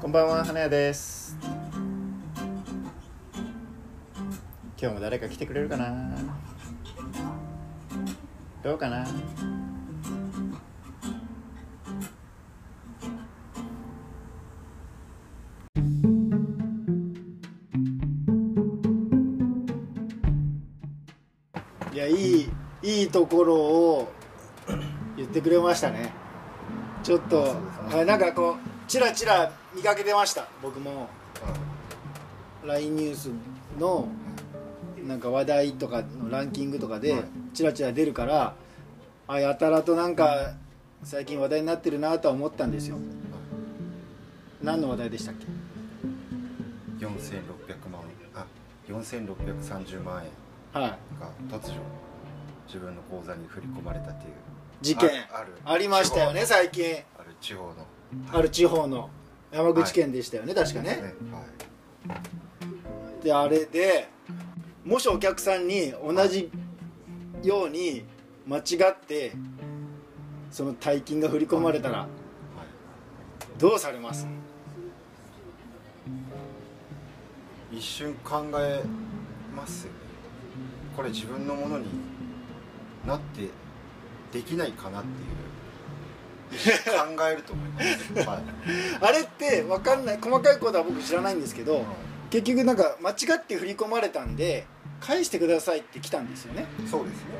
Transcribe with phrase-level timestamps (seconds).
[0.00, 1.36] こんばんは花屋です。
[4.80, 6.16] 今日も誰か来てくれるかな？
[8.62, 9.06] どうかな？
[21.92, 22.48] いやいい
[22.82, 24.12] いいところを
[25.16, 26.19] 言ってくれましたね。
[27.02, 27.56] ちょっと、
[27.90, 30.46] はいなんかこうチラチラ見かけてました。
[30.62, 31.08] 僕も。
[32.64, 33.30] LINE ニュース
[33.78, 34.06] の
[35.06, 37.24] なんか話題とかのランキングとかではい。
[37.54, 38.54] チラチラ出るから
[39.26, 40.54] あやたらとなんか
[41.02, 42.96] 最近話題になってるなとは思ったんですよ。
[44.62, 45.46] 何の話題でしたっけ
[47.06, 47.08] ？4600
[47.90, 48.02] 万
[48.34, 48.44] あ
[48.88, 50.22] 4630万
[50.74, 50.90] 円はい。
[51.18, 51.80] が突如
[52.66, 54.32] 自分の口座に振り込まれたっていう
[54.80, 55.10] 事件
[55.64, 56.84] ありましたよね最近。
[57.18, 57.86] ある地方の。
[58.32, 59.10] ある地方の。
[59.52, 60.96] 山口県でしたよね、確かね。
[60.96, 61.14] ね
[62.08, 62.16] は
[63.20, 63.24] い。
[63.24, 64.08] であれで
[64.84, 66.50] もしお客さんに同じ
[67.42, 68.04] ように
[68.46, 69.32] 間違って
[70.50, 72.06] その大金が振り込まれたら
[73.58, 74.26] どうされます？
[77.70, 78.82] 一瞬考え
[79.54, 79.86] ます
[80.96, 81.86] これ自分のものに
[83.06, 83.48] なって
[84.32, 85.12] できないかなってい
[86.52, 88.42] う考えると思います、はい。
[89.00, 91.84] あれって分かんない細かいことは僕知らないんですけど
[92.30, 94.66] 結局なんか間違って振り込まれたんで
[95.00, 96.66] 返してくださいって来たんですよね。
[96.90, 97.30] そうですね。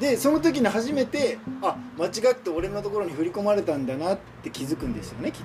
[0.00, 5.42] でその時に初めてあ間違って俺のところに振り込まれたんだなって気づくんですよねきっ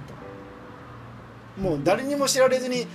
[1.55, 1.61] と。
[1.61, 2.87] もう誰にも知られずに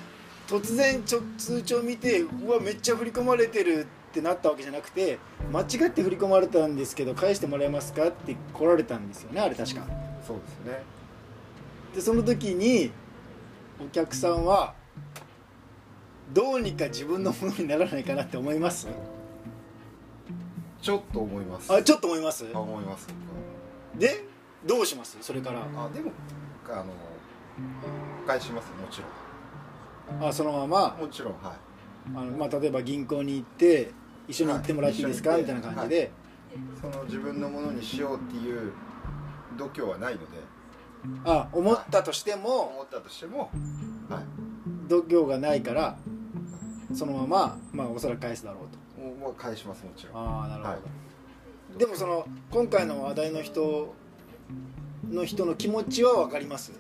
[0.46, 5.18] 突然ちょ通帳見てうわめっちゃ振り込まれてるってなったわけじゃなくて
[5.52, 9.86] 間違って振り込まれたんですけど返してもらえますかって来られたんですよねあれ確か。
[10.26, 10.82] そうですね。
[11.94, 12.90] でその時に
[13.80, 14.74] お客さんは
[16.32, 18.88] どうにか自分のものにならないかなって思います？
[20.82, 21.72] ちょっと思います。
[21.72, 22.46] あちょっと思います？
[22.52, 23.06] あ思います。
[23.96, 24.24] で
[24.66, 25.16] どうします？
[25.20, 25.60] それから。
[25.60, 26.12] あでも
[26.68, 26.84] あの
[28.26, 30.96] 返しますもちろあそのまま？
[30.96, 31.54] んもちろんはい。
[32.14, 33.92] あの、まあ、例えば銀行に行って
[34.30, 36.10] 一緒に行ってもらっていいですか、はいみたいな感じで、
[36.80, 38.72] その自分のものにしようっていう
[39.58, 40.26] 度胸はないので。
[41.24, 42.60] あ思ったとしても。
[42.74, 43.50] 思ったとしても。
[44.08, 44.24] はい。
[44.88, 45.96] 度胸がないから
[46.94, 48.78] そのまま、まあ、おそらく返すだろうと。
[49.20, 50.16] もう返しますもちろん。
[50.16, 50.78] ああなるほど、は
[51.76, 51.78] い。
[51.78, 53.94] でもその今回の話題の人
[55.10, 56.72] の人の気持ちは分かります？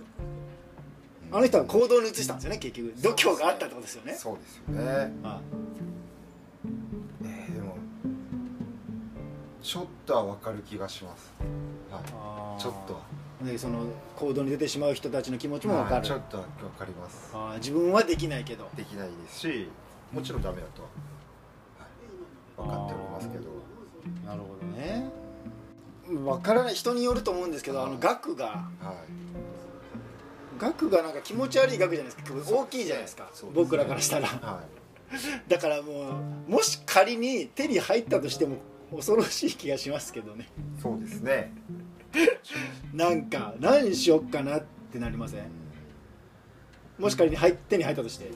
[1.32, 2.92] あの人は行動に移したんですよね結局。
[3.00, 4.14] 度胸があったってことですよね。
[4.14, 5.12] そうですよね。
[5.24, 5.69] あえ
[9.62, 11.32] ちょっとは分かる気がします。
[11.90, 13.00] はあいちょっとは。
[13.42, 13.84] でその
[14.16, 16.02] 行動に出てしまう人たちの気持ちも分かる、はい。
[16.04, 17.30] ちょっとは分かります。
[17.34, 18.68] あー自分はできないけど。
[18.76, 19.68] できないですし
[20.12, 20.82] もちろんダメだと
[22.62, 23.44] は、はい、分かっておりますけど。
[24.26, 25.10] なるほどね。
[26.08, 26.74] 分からない。
[26.74, 28.46] 人によると思うんですけどあの額が。
[28.46, 29.10] はい。
[30.58, 32.54] 額がなんか気持ち悪い額じゃないですか。
[32.54, 33.24] 大きいじゃないですか。
[33.24, 33.30] ね。
[33.54, 34.28] 僕らからしたら。
[34.28, 34.60] は
[35.48, 36.10] だからも
[36.48, 38.56] うもし仮に手に入ったとしても
[38.94, 40.44] 恐ろしい気がしますけどね。
[40.44, 41.52] いそうですね。
[42.92, 45.44] なんか何しよっかなってなりません？
[46.98, 48.30] もし仮に入手に入ったとして、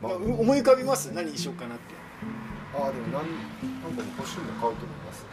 [0.00, 1.12] まあ、う思い浮かびます？
[1.12, 1.94] 何にしよっかなって。
[2.74, 5.24] ああでもなんなんか欲しいもの買うと思います。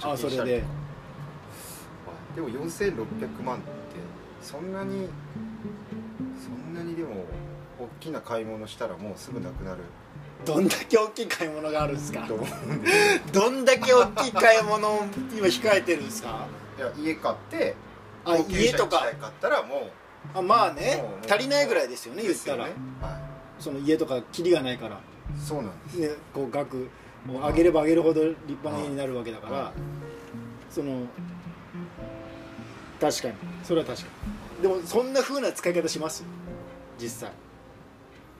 [0.00, 0.64] とかあそれで貯金したりで。
[2.40, 3.66] も4600万って
[4.40, 5.06] そんなに
[6.42, 7.26] そんなにでも
[7.78, 9.82] 大きな買い物したらもうすぐなくなる
[10.44, 12.26] どんだけ大きい買い物があるんですか？
[13.32, 15.04] どんだけ大きい買い物を
[15.36, 16.46] 今控えてるんですか？
[16.78, 17.74] いや家買って
[18.24, 19.00] あ家とか？
[19.20, 19.90] 買ったらも
[20.34, 21.02] うあまあね。
[21.28, 23.18] 足りないぐらいですよね言ったら、ねは
[23.58, 24.96] その家とかキリがないから。
[24.96, 24.98] い
[25.38, 25.94] そうなんです。
[25.98, 26.88] ねこう額
[27.28, 29.72] を上げれば上げるほど立派な家になるわけだから、はい。
[30.72, 31.06] その
[33.00, 33.34] 確かに。
[33.64, 34.06] それは確か
[34.58, 34.62] に。
[34.62, 36.24] でもそんな風な使い方します？
[36.98, 37.30] 実際。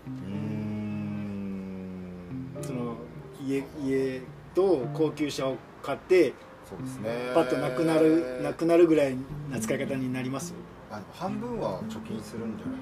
[0.06, 0.41] うーん
[3.46, 4.20] 家家
[4.54, 6.32] と高級車を買って
[6.68, 7.30] そうですね。
[7.34, 9.16] パッとなくなるなくなるぐらい
[9.50, 10.54] な使い方になります？
[10.90, 12.76] あでも半分は貯金するんじゃない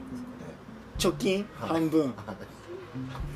[0.99, 1.47] です貯金？
[1.59, 1.69] はい。
[1.71, 2.13] 半分。
[2.13, 2.39] かね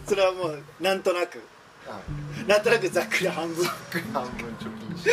[0.06, 1.38] それはもうなんとなく。
[1.86, 1.96] はい。
[1.96, 2.00] は
[2.44, 3.64] いなんとなくざっくり半分。
[4.12, 5.10] 半分貯金して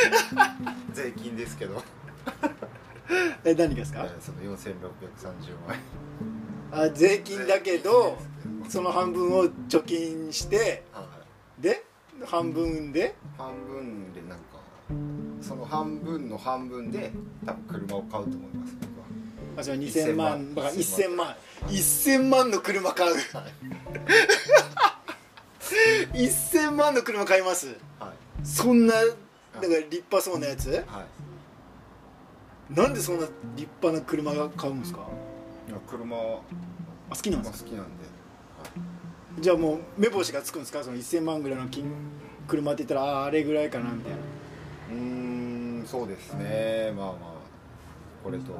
[0.93, 1.81] 税金ですけど。
[3.43, 4.03] え何がですか？
[4.03, 5.77] えーその4630万
[6.73, 8.17] あ税金だけど
[8.63, 11.01] 円その半分を貯金しては
[11.59, 11.61] い。
[11.61, 11.83] で
[12.25, 13.15] 半分で？
[13.37, 14.43] 半分でなんか
[15.41, 17.11] その半分の半分で
[17.45, 19.05] 多分車を買うと思います僕は。
[19.57, 21.35] あじゃあ2000万1000だから1000 1000万。
[21.67, 23.15] 1000万の車買う。
[26.13, 27.67] 1000万の車買います？
[27.99, 28.45] はい。
[28.45, 29.15] そんなだか
[29.61, 30.69] ら立派そうなやつ？
[30.71, 31.05] は
[32.71, 32.73] い。
[32.73, 34.99] なんでそんな立派な車が買うんですか？
[35.67, 36.41] いや車は
[37.09, 37.69] あ好きなんまですか？
[37.69, 38.05] あ好きなんで、
[39.39, 40.83] じゃあもう目星がつくんですか？
[40.83, 41.85] その1000万ぐらいの金
[42.47, 44.17] 車って言ったらあああれぐらいかなみたいな。
[44.17, 46.91] うーんそうですね。
[46.95, 47.15] まあまあ
[48.23, 48.59] これとこ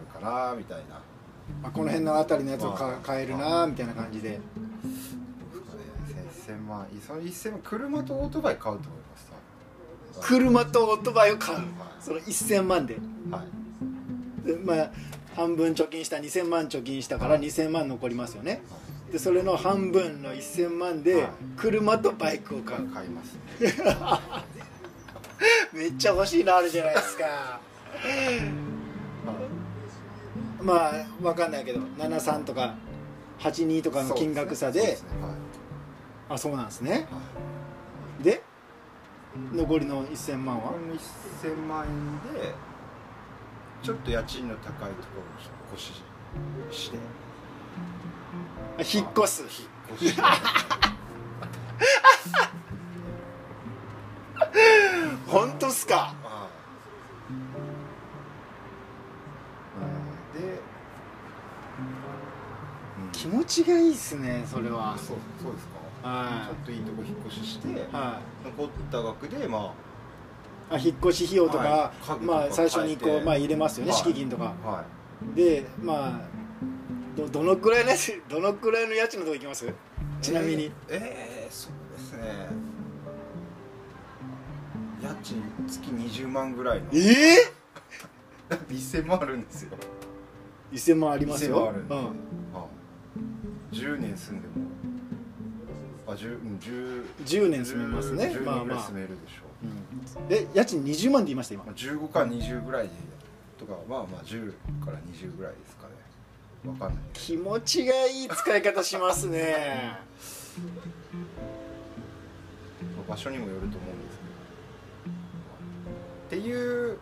[0.00, 1.00] れかなみたいな。
[1.62, 4.30] あこの辺の辺りのやつをかまあ買えるなみたいな感じで。
[4.30, 11.58] どうですかね1000万その1000万車とオートバイ買うと思います車とオートバイを買う。
[11.58, 11.66] はい
[12.00, 12.96] その1000万で。
[13.30, 13.44] は
[14.44, 14.46] い。
[14.46, 14.90] でまあ
[15.36, 18.62] 半分貯金した2000万貯金したから2000万残りますよね
[19.10, 21.32] でそれの半分の1000万ではい。
[21.56, 22.86] 車とバイクを買う。
[22.88, 23.36] 買います
[25.72, 27.60] めっちゃ欲しいのあるじゃないですか。
[30.62, 32.74] まあ分かんないけど73とか
[33.38, 34.98] 82とかの金額差で。
[36.28, 37.08] あそうなんですね。
[37.10, 37.18] は
[38.20, 38.24] い。
[38.24, 38.42] で
[39.52, 40.62] 残りの1000万は？
[40.70, 42.54] この1000万円で
[43.82, 44.92] ちょっと家賃の高いところに
[45.42, 46.02] 引っ越し
[46.84, 46.98] して。
[46.98, 47.00] あ
[48.78, 49.50] 引っ越す引っ
[49.96, 50.22] 越して
[55.26, 55.94] 本当っすか？
[55.94, 56.14] は
[60.36, 60.50] いで、う
[63.06, 63.12] ん。
[63.12, 64.96] 気持ちがいいっすねそれは。
[64.98, 65.74] そうそうですか。
[66.02, 67.74] ちょはっといいとこ引っ越ししてい。
[67.92, 72.24] は残った額でまいあ引っ越し費用とか、はい。
[72.24, 74.00] まあ最初にこう、まあ、入れますよね、はい。
[74.00, 74.54] 敷金とか。
[74.64, 74.84] あは
[75.36, 76.20] でまあ
[77.20, 77.90] どどのくらいの
[78.28, 79.66] どのくらいの家賃のとこ行きます？
[79.66, 79.72] い
[80.22, 80.70] ちなみに。
[80.88, 82.48] えーえーそうですね。
[85.02, 86.86] 家賃月20万ぐらいの。
[86.92, 86.98] え
[88.50, 89.70] え1000万あるんですよ。
[90.72, 92.04] ー、1000万あります1000万よあるんで、うん。
[92.04, 92.10] は
[93.72, 94.54] い、10年住んでも。
[96.06, 98.24] あ10うん10 10年住めますね。
[98.26, 98.64] 10まあまあ。
[98.64, 100.20] 年ぐらい住めるでしょ。
[100.20, 100.28] うん。
[100.28, 101.64] で家賃20万って言いました今。
[101.64, 102.90] まあ、15か20ぐらいで
[103.58, 104.52] とかまあまあ10
[104.84, 105.79] から20ぐらいですか
[106.64, 107.02] ねわかんない。
[107.12, 109.98] 気持ちがいい使い方しますね。
[113.08, 114.18] 場所にもよると思うんです
[116.30, 116.42] けど。
[116.42, 116.98] っていう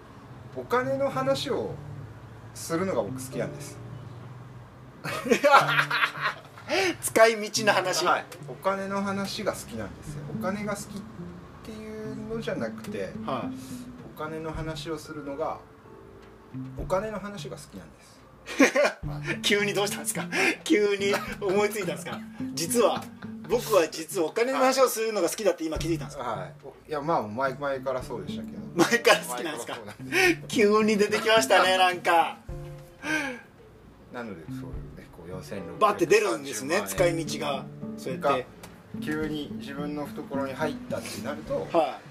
[0.57, 1.75] お金の話を
[2.55, 3.79] するのが僕好きなんです。
[7.01, 10.23] 使い道の話、はい、お金の話が好きなんですよ。
[10.39, 11.03] お金が好きっ
[11.63, 13.51] ていうのじゃなくては
[14.15, 15.59] お金の話をするのが
[16.79, 18.18] お金の話が好きなんです。
[18.18, 18.18] い
[19.43, 20.27] 急にどうしたんですか？
[20.65, 22.21] 急に思いついたんですか？
[22.55, 23.03] 実は
[23.49, 26.53] 僕は実はお金の話をするのが好きだって今気づいたんですかはい。
[26.65, 28.59] おいやまあ前前からそうでしたけど。
[28.75, 29.79] 前から好きなんですか？
[30.49, 32.39] 急に出てきましたね なんか。
[34.13, 34.65] なのでそういう
[34.99, 37.65] ねこう4630バッて出るんですね使い道が。
[37.97, 38.47] そうやって。
[39.03, 42.08] 急に自分の懐に入ったってなるとはい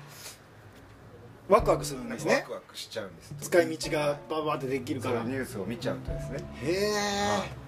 [1.49, 2.35] ワクワクするんですね。
[2.35, 3.33] ワクワクしちゃうんです。
[3.39, 5.21] 使い道がババってできるから。
[5.21, 6.39] へニュースを見ちゃうとですね。
[6.63, 7.67] え。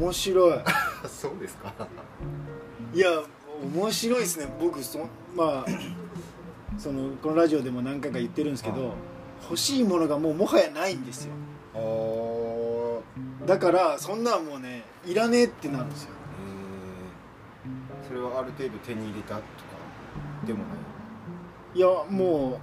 [0.00, 0.58] 面白い。
[1.08, 1.74] そうですか。
[2.94, 3.10] いや
[3.74, 4.46] 面白いですね。
[4.60, 5.00] 僕そ
[5.34, 5.70] まあ
[6.78, 8.92] そのこのラジオでも何回か言ってるんですけど、はい。
[9.42, 11.32] 欲しいものがもうもはやないんですよ。
[13.44, 16.10] だからそんなんもうねいらねえってなるんですよ。
[18.04, 18.08] えー。
[18.08, 19.46] それはある程度手に入れたとか？
[20.46, 22.60] でもないいやも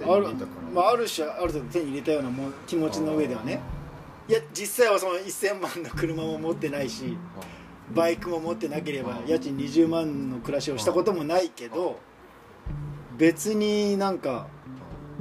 [0.00, 0.28] うある
[0.74, 3.60] まあ、ある種ある程度手に入れたようなもう気持ちの上ではね。
[4.28, 7.16] いや実際はその1000万の車も持ってないし
[7.94, 9.26] バイクも持ってなければうん。
[9.26, 11.98] 家賃20万の暮らしをしたこともないけど
[13.16, 14.46] 別になんか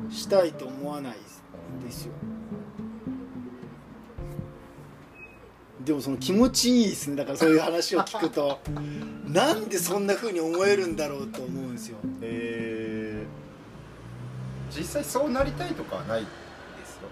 [0.10, 1.18] したいと思わない
[1.84, 2.14] ですよ
[5.88, 7.15] でもその気持ちいいですね。
[7.15, 8.60] だからそういう話を聞くと。
[9.25, 11.98] なんでそんな風に思えるんだろうと思うんですよ。
[12.22, 13.48] えー
[14.77, 16.27] 実際そうなりたいとかはないで
[16.86, 17.08] すよ。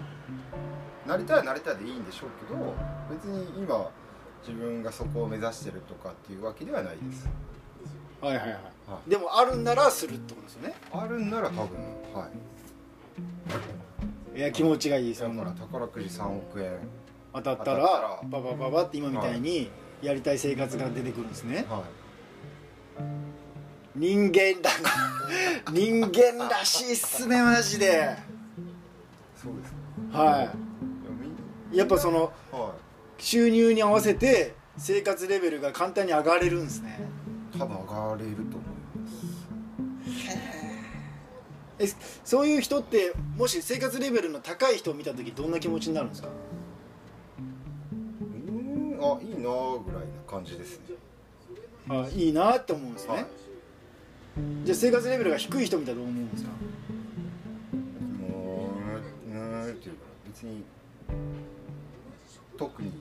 [1.06, 2.74] なりたいはなりたいでいいんでしょうけど
[3.10, 3.90] 別に今
[4.46, 7.26] 自分がそこを目指してるとかっていうわけではないです。
[8.20, 8.52] はいはいはい。
[8.52, 8.58] は
[9.06, 9.10] い。
[9.10, 10.74] でもあるんならするってことですよね。
[10.92, 11.62] あるんなら多分
[12.12, 12.28] は
[14.34, 14.38] い。
[14.38, 16.72] いや気持ちがいいですだよ宝くじ3億円
[17.36, 18.20] 当たったら当たったら。
[18.24, 19.70] ババババって今みたいに
[20.02, 21.66] やりたい生活が出てくるんですね。
[21.68, 21.82] はい。
[23.98, 24.70] 人間だ
[25.72, 28.16] 人間らしいっすねマジで。
[29.42, 29.72] そうです
[30.12, 30.42] かは
[31.72, 31.76] い。
[31.76, 32.74] やっぱそのは
[33.18, 36.98] 収入に合わせて生活レベルが簡単に上がれるんですね。
[37.54, 38.66] い多分上がれると思
[38.96, 40.38] います。
[41.78, 41.86] え
[42.24, 46.28] そういう人ってもし生活レベルの高い人を見た時どんな気持ちになるんですか？
[49.00, 50.96] あいいなーぐらいな感じですね。
[51.88, 53.26] あいいなって思うんですね、はい
[54.64, 56.50] じゃあ生活レベルが低い人見たらどう思うんですか？
[58.28, 58.68] も
[59.26, 60.62] ううーんっていうか別に
[62.58, 62.92] 特に。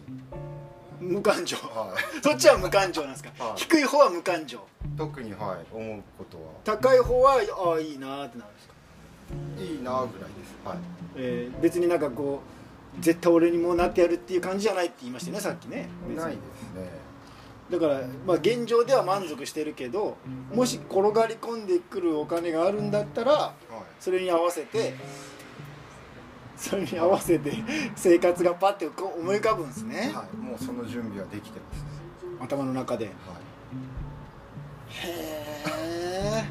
[1.02, 1.58] 無感情。
[1.58, 2.02] はい。
[2.24, 3.58] そっちは無感情なんですか、はい。
[3.58, 4.66] 低い方は無感情。
[4.98, 6.44] 特にはい思うことは。
[6.64, 8.74] 高い方はああいいなってなるんですか、
[9.62, 10.56] いいなーぐらいです。
[10.64, 10.78] はい。
[11.18, 12.65] えー別になんかこう
[13.00, 15.90] 絶対俺にもなってやるっていう感じじゃないって言いましたよねさっきね。
[16.16, 16.90] ないですね。
[17.70, 20.18] だから、まあ、現状では満足してるけど
[20.54, 23.84] もし転がり込んでくるお金があるんだったらはい。
[24.00, 24.94] それに合わせて
[26.56, 27.52] それに合わせて
[27.96, 31.82] 生活がパッて思い浮かぶんですね、はい、もうその準備はできてます。
[31.82, 31.90] ね
[32.40, 33.06] 頭の中で。
[33.06, 33.18] へはい。
[36.44, 36.46] え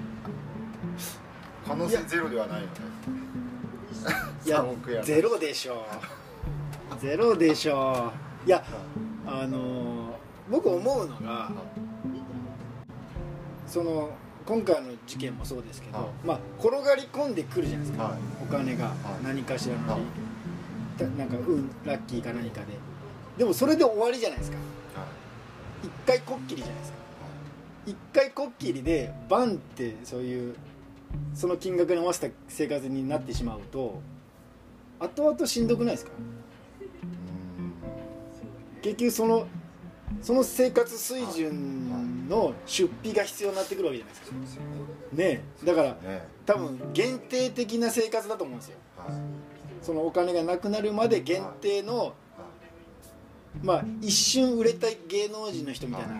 [1.66, 2.80] 可能性ゼロではないので
[4.44, 5.02] いや3億円。
[5.02, 6.23] ゼロでしょう
[7.00, 8.12] ゼロでしょ。
[8.44, 8.64] ういや
[9.26, 10.14] あのー
[10.50, 11.50] 僕思うのが
[13.66, 14.10] その
[14.44, 16.06] 今回の事件もそうですけど、はい。
[16.22, 18.18] まあ転がり込んでくるじゃないですか、はい。
[18.42, 18.88] お金がい。
[19.24, 20.02] 何かしらのはい。
[21.18, 22.66] なんか運ラッキーか何かで。
[23.38, 24.58] でもそれで終わりじゃないですか。
[24.94, 25.06] は
[25.82, 25.86] い。
[25.86, 26.98] 一回こっきりじゃないですか。
[27.86, 30.54] 一回こっきりでバンってそういう
[31.32, 34.00] その金額に合わせた生活になってしまうと
[35.00, 36.12] 後々しんどくないですか？
[38.84, 39.46] 結局その
[40.20, 44.64] その生活水準の出費が必要になってくるわけじゃないですか。
[45.14, 45.42] ね。
[45.64, 46.28] だからね。
[46.44, 48.76] 多分限定的な生活だと思うんですよ。
[48.98, 49.16] はい。
[49.80, 52.12] そのお金がなくなるまで限定の
[53.62, 56.12] まあ一瞬売れたい芸能人の人みたいな。
[56.12, 56.18] は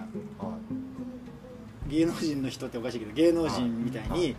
[1.90, 1.90] い。
[1.90, 4.35] 芸能人の人っておかしいけど芸能人みたいに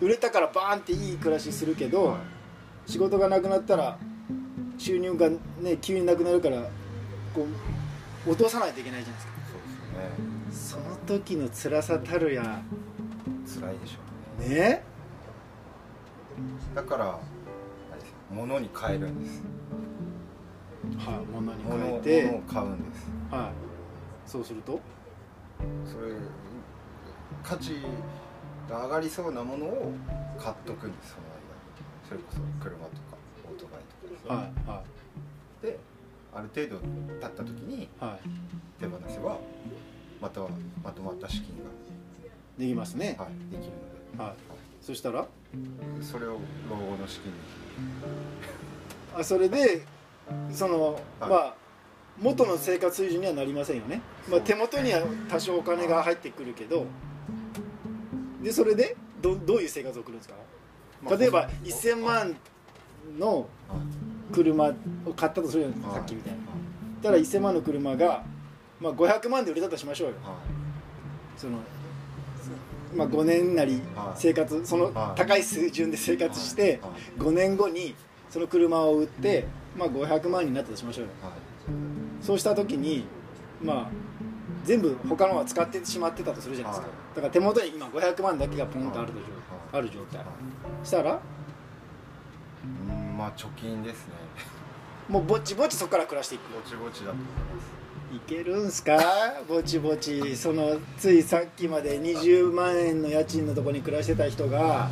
[0.00, 2.18] 売れたからバーンっていい暮らしするけど、は
[2.86, 2.90] い。
[2.92, 3.98] 仕事がなくなったら
[4.78, 6.68] 収入がね急になくなるから
[7.36, 7.46] こ
[8.26, 9.32] う落とさないといけないじゃないですか。
[9.52, 9.60] そう
[10.50, 10.86] ですよね。
[10.96, 12.62] その時の辛さたるや。
[13.44, 13.98] 辛いでしょ
[14.46, 14.54] うね。
[14.54, 14.82] ね。
[16.74, 17.18] だから
[18.30, 19.42] 物に変えるんです。
[20.98, 22.24] はい物に変えて。
[22.26, 23.06] 物を買うんです。
[23.30, 23.50] はい。
[24.28, 24.80] そうすると？
[25.84, 26.14] それ
[27.42, 27.82] 価値
[28.68, 29.92] が上がりそうなものを
[30.38, 31.40] 買っとくんですその間に。
[32.08, 33.16] それこそ車とか
[33.48, 34.12] オートバイとか。
[34.12, 34.68] ですね、はい。
[34.68, 34.82] は
[35.62, 35.78] で
[36.36, 36.80] ある程度
[37.20, 37.88] 経った時にい。
[37.98, 38.18] は
[38.78, 39.38] 手放せば
[40.20, 40.48] または
[40.84, 41.54] まとまった資金
[42.58, 43.16] いできますね。
[43.18, 43.72] が、はい、できる
[44.16, 44.34] ので、はい。
[44.82, 45.26] そしたら？
[46.02, 46.38] それを
[46.70, 47.38] 老後の資金に。
[49.18, 49.82] あそれで
[50.52, 51.02] その、はい。
[51.20, 51.54] まあ
[52.18, 54.00] 元の生活水準にはなりませんよね、
[54.30, 56.86] まあ、手元には多少お金が入ってくるけど
[58.42, 60.34] でそれでどどういう生活を送るんですか？
[61.02, 62.34] まあ例えばはい1000万
[63.18, 63.46] の
[64.32, 64.64] 車
[65.04, 66.38] を買ったとするじゃないさっきみたいに。
[67.02, 68.24] たら1000万の車が、
[68.80, 70.14] まあ、500万で売れたとしましょうよ。
[70.22, 70.36] は
[71.36, 71.58] その、
[72.94, 74.18] まあ、5年なりはい。
[74.20, 75.18] 生活そのはい。
[75.18, 77.20] 高い水準で生活してはい。
[77.20, 77.94] 5年後に
[78.30, 81.10] その車を売って、まあ、500万になったとしましょうよ。
[81.22, 81.32] はい。
[82.20, 83.04] そうした時に
[83.62, 83.90] まあ
[84.64, 87.16] 全部他のは使ってしまってたとするじゃないですか、はい。
[87.16, 89.26] だから手元に今500万だけがポンとあると状
[89.72, 90.20] ある状態。
[90.82, 91.35] したらうん
[93.26, 94.12] まあ貯金ですね。
[95.08, 96.42] もうぼちぼちそこから暮らしていく。
[96.54, 97.30] ぼちぼちだと思いま
[97.60, 98.16] す。
[98.16, 98.96] いけるんすか？
[99.48, 100.36] ぼちぼち。
[100.36, 104.88] そのついさっきまで20万円の家賃のとこに暮らしてた人が。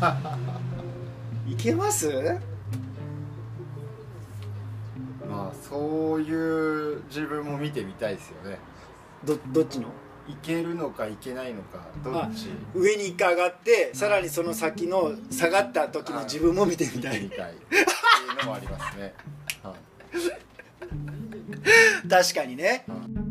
[1.48, 2.38] いけます？
[5.26, 8.58] まあそういう自分も見てみたいですよね。
[9.24, 9.88] どどっちの？
[10.28, 12.48] いけるのかいけないのかどっち？
[12.74, 17.20] 上に一回上がってさらにその先の下がった時の自分も見てみたい。
[17.22, 17.52] 見てみたい。
[17.52, 19.14] っていうのもありますね、
[19.62, 19.74] は
[22.06, 22.08] い。
[22.08, 22.84] 確かにね。
[22.88, 23.23] はい